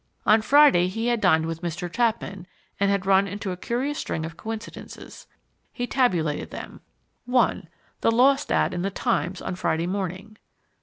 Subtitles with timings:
[0.25, 1.87] On Friday he had dined with Mr.
[1.87, 2.47] Chapman,
[2.79, 5.27] and had run into a curious string of coincidences.
[5.71, 6.81] He tabulated them:
[7.25, 7.69] (1)
[8.01, 10.39] The Lost ad in the Times on Friday morning.